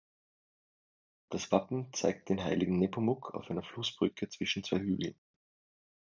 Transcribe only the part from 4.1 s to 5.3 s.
zwischen zwei Hügeln.